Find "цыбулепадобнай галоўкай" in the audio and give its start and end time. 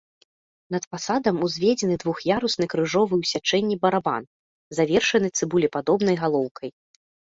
5.41-6.69